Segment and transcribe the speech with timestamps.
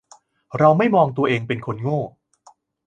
[0.59, 1.99] เราไม่มองตัวเองเป็นคนโง่